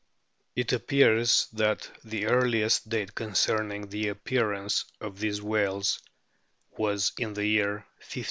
It 0.55 0.73
appears 0.73 1.47
that 1.53 1.87
the 2.03 2.25
earliest 2.25 2.89
date 2.89 3.13
concerning 3.13 3.89
the 3.89 4.07
appearance 4.07 4.85
of 4.99 5.19
these 5.19 5.43
whales 5.43 6.01
was 6.75 7.11
in 7.19 7.33
the 7.35 7.45
year 7.45 7.73
1584. 8.09 8.19